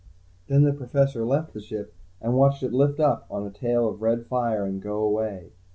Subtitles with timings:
[0.47, 4.01] Then the Professor left the ship and watched it lift up on a tail of
[4.01, 5.51] red fire and go away.